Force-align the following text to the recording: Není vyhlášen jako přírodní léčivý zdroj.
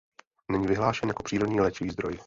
Není 0.51 0.67
vyhlášen 0.67 1.09
jako 1.09 1.23
přírodní 1.23 1.59
léčivý 1.59 1.89
zdroj. 1.89 2.19